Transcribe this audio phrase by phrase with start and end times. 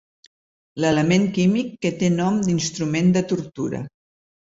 [0.85, 3.87] L'element químic que té nom d'instrument de tortura.